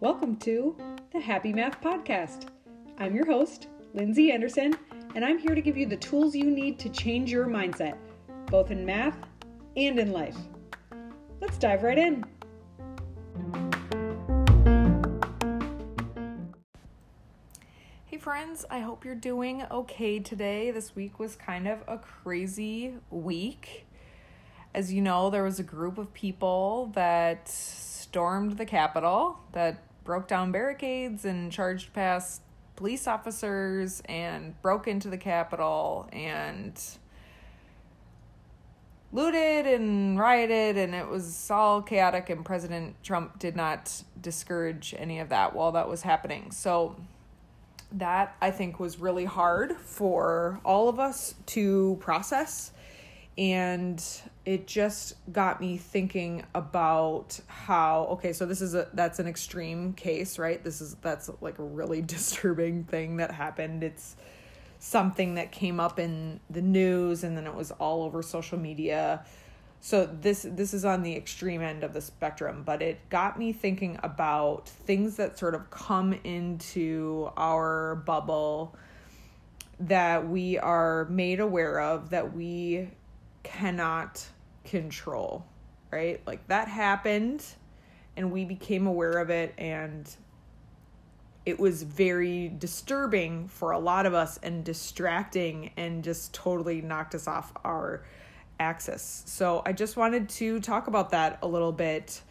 [0.00, 0.76] Welcome to
[1.10, 2.48] the Happy Math Podcast.
[2.98, 4.76] I'm your host, Lindsay Anderson,
[5.14, 7.96] and I'm here to give you the tools you need to change your mindset,
[8.50, 9.16] both in math
[9.78, 10.36] and in life.
[11.40, 12.22] Let's dive right in.
[18.24, 20.70] Friends, I hope you're doing okay today.
[20.70, 23.86] This week was kind of a crazy week.
[24.74, 30.26] As you know, there was a group of people that stormed the Capitol, that broke
[30.26, 32.40] down barricades and charged past
[32.76, 36.80] police officers and broke into the Capitol and
[39.12, 45.18] looted and rioted and it was all chaotic and President Trump did not discourage any
[45.18, 46.50] of that while that was happening.
[46.52, 46.96] So
[47.94, 52.72] that I think was really hard for all of us to process.
[53.36, 54.04] And
[54.44, 59.92] it just got me thinking about how okay so this is a that's an extreme
[59.94, 60.62] case right?
[60.62, 63.82] This is that's like a really disturbing thing that happened.
[63.82, 64.16] It's
[64.78, 69.24] something that came up in the news and then it was all over social media
[69.84, 73.52] so this this is on the extreme end of the spectrum but it got me
[73.52, 78.74] thinking about things that sort of come into our bubble
[79.80, 82.88] that we are made aware of that we
[83.42, 84.24] cannot
[84.64, 85.44] control,
[85.90, 86.20] right?
[86.26, 87.44] Like that happened
[88.16, 90.10] and we became aware of it and
[91.44, 97.14] it was very disturbing for a lot of us and distracting and just totally knocked
[97.14, 98.04] us off our
[98.64, 99.22] axis.
[99.26, 102.22] So I just wanted to talk about that a little bit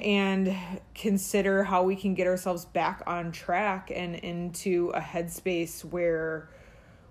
[0.00, 0.56] and
[0.94, 6.48] consider how we can get ourselves back on track and into a headspace where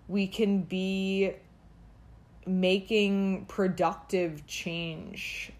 [0.08, 1.34] we can be
[2.46, 5.52] making productive change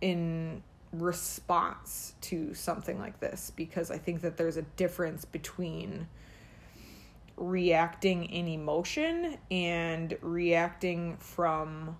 [0.00, 6.08] in response to something like this because I think that there's a difference between
[7.40, 11.96] reacting in emotion and reacting from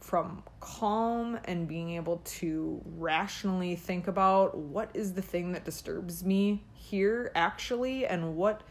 [0.00, 6.22] from calm and being able to rationally think about what is the thing that disturbs
[6.24, 8.62] me here actually and what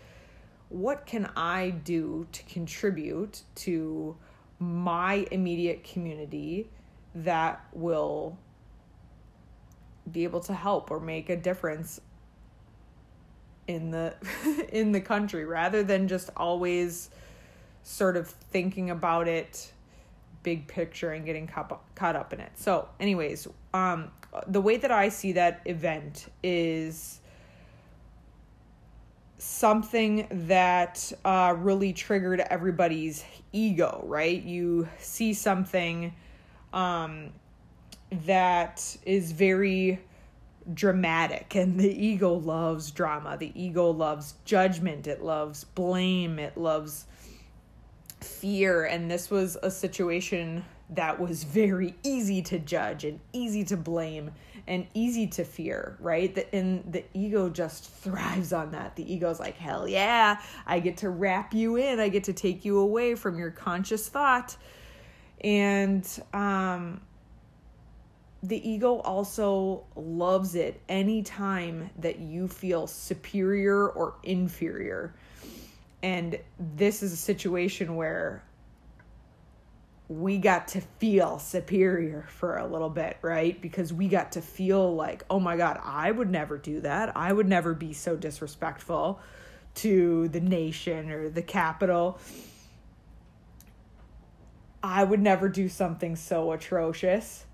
[0.69, 4.15] what can I do to contribute to
[4.59, 6.69] my immediate community
[7.13, 8.37] that will
[10.11, 12.01] be able to help or make a difference
[13.68, 14.13] in the
[14.72, 17.09] in the country rather than just always
[17.84, 19.72] sort of thinking about it
[20.44, 22.52] big picture and getting caught, up in it.
[22.56, 24.12] So, anyways, um
[24.47, 27.19] the way that I see that event is
[29.38, 34.41] something that uh, really triggered everybody's ego, right?
[34.41, 36.13] You see something
[36.72, 37.31] um,
[38.25, 40.00] that is very
[40.74, 43.38] dramatic, and the ego loves drama.
[43.38, 47.06] The ego loves judgment, it loves blame, it loves
[48.22, 48.85] fear.
[48.85, 54.31] And this was a situation that was very easy to judge and easy to blame
[54.68, 56.34] and easy to fear, right?
[56.34, 58.96] The, and the ego just thrives on that.
[58.96, 62.63] The ego's like, hell yeah, I get to wrap you in, I get to take
[62.63, 64.56] you away from your conscious thought.
[65.41, 67.02] And um,
[68.43, 75.15] the ego also loves it anytime that you feel superior or inferior.
[76.03, 78.43] And this is a situation where
[80.09, 83.59] we got to feel superior for a little bit, right?
[83.61, 87.15] Because we got to feel like, oh my God, I would never do that.
[87.15, 89.21] I would never be so disrespectful
[89.75, 92.19] to the nation or the capital.
[94.83, 97.45] I would never do something so atrocious.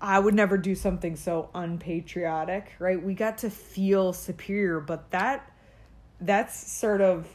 [0.00, 3.02] I would never do something so unpatriotic, right?
[3.02, 5.50] We got to feel superior, but that
[6.20, 7.26] that's sort of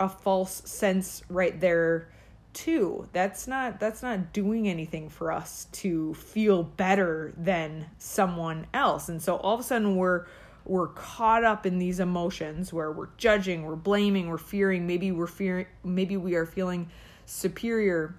[0.00, 2.08] a false sense right there
[2.52, 3.08] too.
[3.12, 9.08] That's not that's not doing anything for us to feel better than someone else.
[9.08, 10.26] And so all of a sudden we're
[10.64, 14.86] we're caught up in these emotions where we're judging we're blaming we're fearing.
[14.86, 16.90] Maybe we're fearing maybe we are feeling
[17.24, 18.16] superior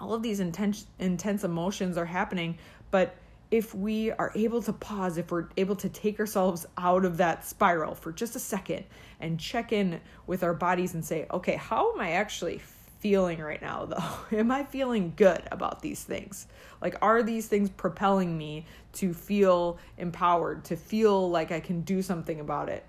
[0.00, 2.56] all of these intense intense emotions are happening
[2.90, 3.14] but
[3.50, 7.44] if we are able to pause if we're able to take ourselves out of that
[7.44, 8.84] spiral for just a second
[9.20, 12.60] and check in with our bodies and say okay how am i actually
[13.00, 14.36] feeling right now though?
[14.38, 16.46] Am I feeling good about these things?
[16.80, 22.02] Like, are these things propelling me to feel empowered, to feel like I can do
[22.02, 22.84] something about it?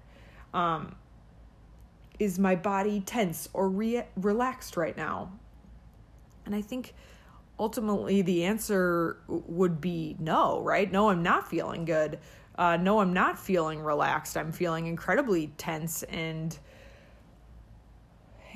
[0.53, 0.95] Um,
[2.19, 5.31] is my body tense or re- relaxed right now?
[6.45, 6.93] And I think
[7.59, 10.91] ultimately the answer would be no, right?
[10.91, 12.19] No, I'm not feeling good.
[12.55, 14.35] Uh, no, I'm not feeling relaxed.
[14.35, 16.57] I'm feeling incredibly tense and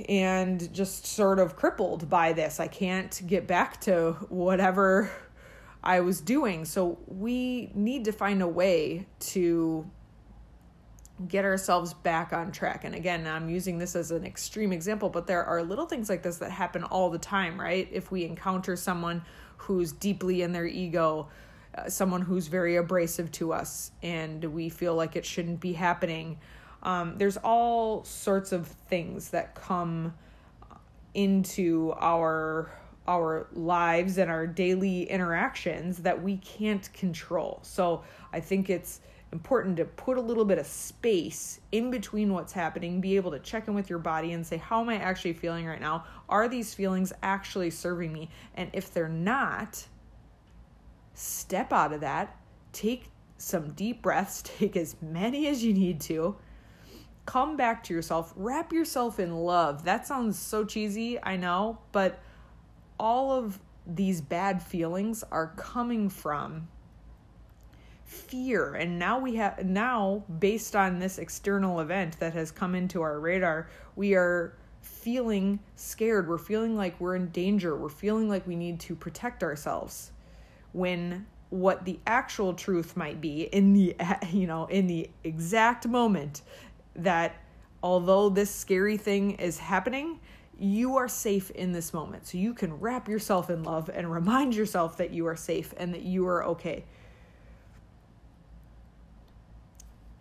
[0.10, 2.60] and just sort of crippled by this.
[2.60, 5.10] I can't get back to whatever
[5.82, 6.66] I was doing.
[6.66, 9.90] So we need to find a way to
[11.28, 12.84] get ourselves back on track.
[12.84, 16.24] And again, I'm using this as an extreme example, but there are little things like
[16.24, 17.88] this that happen all the time, right?
[17.92, 19.24] If we encounter someone
[19.58, 21.30] who's deeply in their ego,
[21.78, 26.38] uh, someone who's very abrasive to us, and we feel like it shouldn't be happening.
[26.84, 30.14] Um, there's all sorts of things that come
[31.14, 32.72] into our
[33.08, 37.60] our lives and our daily interactions that we can't control.
[37.62, 38.04] So
[38.34, 39.00] I think it's
[39.36, 43.40] important to put a little bit of space in between what's happening, be able to
[43.40, 46.06] check in with your body and say, How am I actually feeling right now?
[46.30, 48.30] Are these feelings actually serving me?
[48.56, 49.86] And if they're not,
[51.16, 52.38] step out of that,
[52.72, 56.38] take some deep breaths, take as many as you need to.
[57.26, 59.84] Come back to yourself, wrap yourself in love.
[59.84, 62.22] That sounds so cheesy, I know, but
[62.98, 66.70] all of these bad feelings are coming from
[68.06, 68.76] fear.
[68.76, 73.20] And now we have now based on this external event that has come into our
[73.20, 76.28] radar we are feeling scared.
[76.28, 77.76] We're feeling like we're in danger.
[77.76, 80.12] We're feeling like we need to protect ourselves
[80.74, 83.96] when what the actual truth might be in the
[84.32, 86.42] you know in the exact moment
[86.96, 87.36] that
[87.82, 90.20] although this scary thing is happening
[90.58, 92.26] you are safe in this moment.
[92.28, 95.94] So you can wrap yourself in love and remind yourself that you are safe and
[95.94, 96.86] that you are okay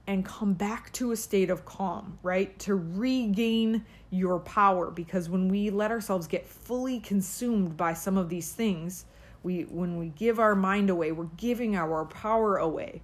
[0.06, 2.59] and come back to a state of calm, right?
[2.61, 8.29] To regain your power because when we let ourselves get fully consumed by some of
[8.29, 9.06] these things,
[9.43, 13.03] we when we give our mind away, we're giving our power away.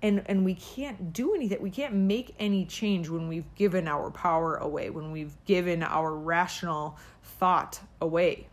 [0.00, 1.60] And and we can't do anything.
[1.60, 6.14] We can't make any change when we've given our power away, when we've given our
[6.14, 8.48] rational thought away.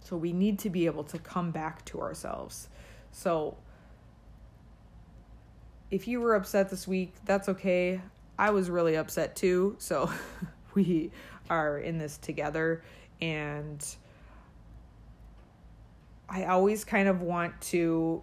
[0.00, 2.68] So we need to be able to come back to ourselves.
[3.12, 3.56] So
[5.90, 8.00] if you were upset this week, that's okay.
[8.38, 9.76] I was really upset too.
[9.78, 10.10] So
[10.74, 11.10] we
[11.48, 12.82] are in this together.
[13.20, 13.84] And
[16.28, 18.22] I always kind of want to.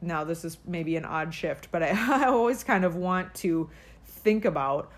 [0.00, 1.90] Now, this is maybe an odd shift, but I,
[2.24, 3.70] I always kind of want to
[4.04, 4.90] think about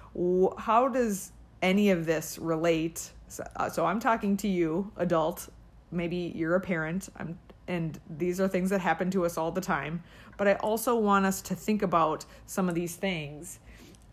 [0.59, 1.33] how does
[1.63, 3.11] any of this relate.
[3.29, 5.49] So, uh, so I'm talking to you, adult.
[5.91, 7.09] Maybe you're a parent.
[7.17, 10.03] I'm, and these are things that happen to us all the time
[10.37, 13.59] but I also want us to think about some of these things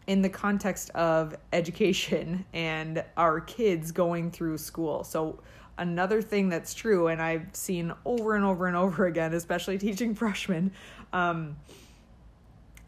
[0.07, 5.03] in the context of education and our kids going through school.
[5.03, 5.39] So,
[5.77, 10.13] another thing that's true, and I've seen over and over and over again, especially teaching
[10.15, 10.71] freshmen,
[11.13, 11.57] um,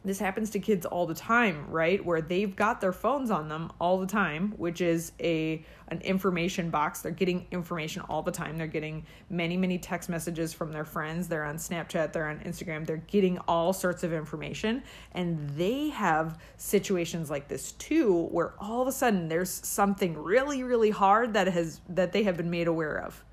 [0.06, 2.04] this happens to kids all the time right?
[2.04, 6.70] Where they've got their phones on them all the time which is a an information
[6.70, 7.02] box.
[7.02, 8.58] They're getting information all the time.
[8.58, 11.28] They're getting many many text messages from their friends.
[11.28, 12.14] They're on snapchat.
[12.14, 12.86] They're on instagram.
[12.86, 14.84] They're getting all sorts of information.
[15.12, 20.64] And they have situations like this too where all of a sudden there's something really
[20.64, 23.24] really hard that has that they have been made aware of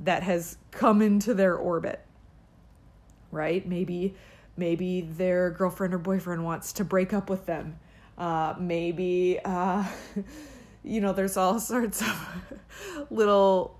[0.00, 2.04] that has come into their orbit
[3.34, 3.66] right?
[3.66, 4.14] Maybe
[4.56, 7.78] Maybe their girlfriend or boyfriend wants to break up with them.
[8.16, 9.84] Uh, maybe, uh,
[10.84, 12.44] you know, there's all sorts of
[13.10, 13.78] little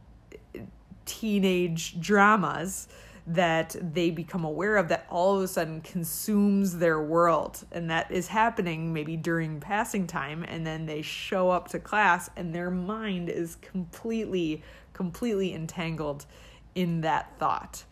[1.06, 2.88] teenage dramas
[3.26, 7.64] that they become aware of that all of a sudden consumes their world.
[7.72, 10.44] And that is happening maybe during passing time.
[10.46, 14.62] And then they show up to class and their mind is completely,
[14.92, 16.26] completely entangled
[16.74, 17.84] in that thought.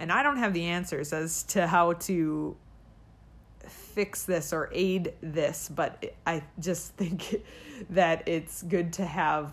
[0.00, 2.56] And I don't have the answers as to how to
[3.68, 7.44] fix this or aid this, but I just think
[7.90, 9.52] that it's good to have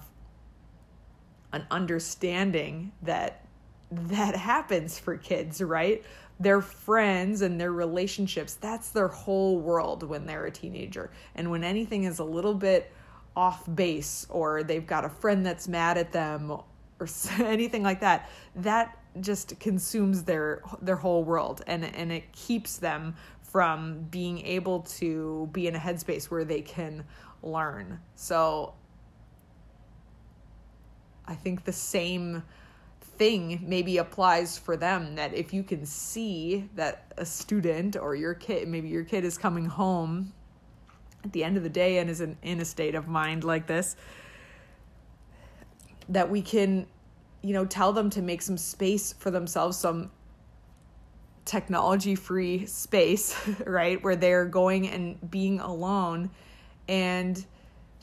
[1.51, 3.45] an understanding that
[3.91, 6.03] that happens for kids, right?
[6.39, 11.09] Their friends and their relationships, that's their whole world when they're a teenager.
[11.35, 12.91] And when anything is a little bit
[13.35, 16.63] off base or they've got a friend that's mad at them or
[17.39, 23.15] anything like that, that just consumes their their whole world and and it keeps them
[23.41, 27.03] from being able to be in a headspace where they can
[27.41, 27.99] learn.
[28.15, 28.73] So
[31.25, 32.43] I think the same
[33.01, 38.35] thing maybe applies for them that if you can see that a student or your
[38.35, 40.31] kid maybe your kid is coming home
[41.23, 43.65] at the end of the day and is in, in a state of mind like
[43.65, 43.95] this
[46.09, 46.87] that we can,
[47.41, 50.11] you know, tell them to make some space for themselves, some
[51.45, 54.03] technology free space, right?
[54.03, 56.29] Where they're going and being alone
[56.87, 57.43] and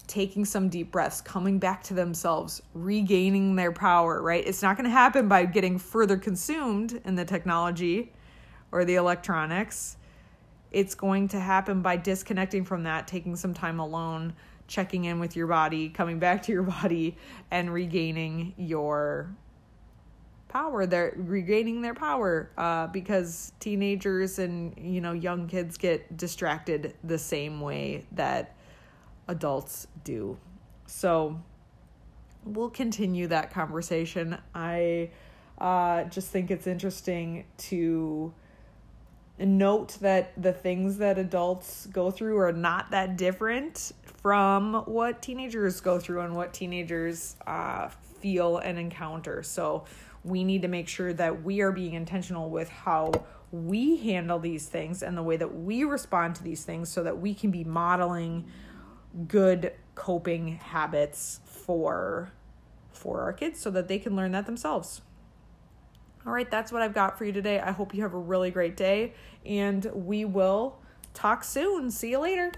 [0.07, 4.47] taking some deep breaths, coming back to themselves, regaining their power, right?
[4.47, 8.13] It's not going to happen by getting further consumed in the technology
[8.71, 9.97] or the electronics.
[10.73, 14.35] It's going to happen by disconnecting from that, taking some time alone,
[14.67, 17.17] checking in with your body, coming back to your body,
[17.51, 19.35] and regaining your
[20.55, 26.95] power they're regaining their power uh, because teenagers and you know young kids get distracted
[27.03, 28.55] the same way that
[29.27, 30.39] adults do.
[30.87, 31.41] So
[32.45, 34.39] we'll continue that conversation.
[34.55, 35.11] I
[35.59, 38.33] uh, just think it's interesting to
[39.39, 43.93] note that the things that adults go through are not that different
[44.25, 47.89] from what teenagers go through and what teenagers uh,
[48.21, 49.85] feel and encounter so
[50.25, 53.13] we need to make sure that we are being intentional with how
[53.53, 57.21] we handle these things and the way that we respond to these things so that
[57.21, 58.47] we can be modeling
[59.29, 62.33] good coping habits for
[62.93, 65.03] for our kids so that they can learn that themselves.
[66.27, 67.61] All right, that's what I've got for you today.
[67.61, 69.13] I hope you have a really great day
[69.45, 70.79] and we will
[71.13, 71.91] talk soon.
[71.91, 72.53] See you later.